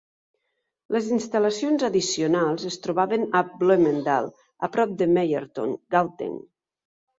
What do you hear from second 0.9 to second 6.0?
Les instal·lacions addicionals es trobaven a Bloemendal, a prop de Meyerton,